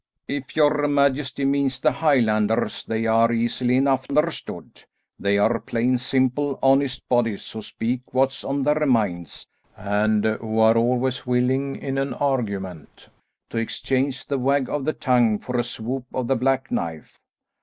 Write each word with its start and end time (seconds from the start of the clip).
"If 0.27 0.55
your 0.55 0.87
majesty 0.87 1.45
means 1.45 1.79
the 1.79 1.91
Highlanders, 1.91 2.83
they 2.85 3.05
are 3.05 3.31
easily 3.31 3.75
enough 3.75 4.07
understood. 4.09 4.83
They 5.19 5.37
are 5.37 5.59
plain, 5.59 5.99
simple, 5.99 6.57
honest 6.63 7.07
bodies 7.07 7.51
who 7.51 7.61
speak 7.61 8.01
what's 8.11 8.43
on 8.43 8.63
their 8.63 8.83
minds, 8.87 9.45
and 9.77 10.25
who 10.25 10.57
are 10.57 10.75
always 10.75 11.27
willing, 11.27 11.75
in 11.75 11.99
an 11.99 12.15
argument, 12.15 13.09
to 13.51 13.59
exchange 13.59 14.25
the 14.25 14.39
wag 14.39 14.71
of 14.71 14.85
the 14.85 14.93
tongue 14.93 15.37
for 15.37 15.55
a 15.59 15.63
swoop 15.63 16.05
of 16.15 16.25
the 16.25 16.35
black 16.35 16.71
knife." 16.71 17.19